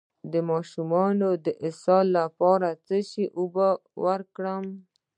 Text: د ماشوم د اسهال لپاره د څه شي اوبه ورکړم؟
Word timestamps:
د 0.31 0.33
ماشوم 0.49 0.91
د 1.45 1.47
اسهال 1.67 2.07
لپاره 2.19 2.67
د 2.73 2.79
څه 2.85 2.97
شي 3.09 3.25
اوبه 3.39 3.69
ورکړم؟ 4.03 4.65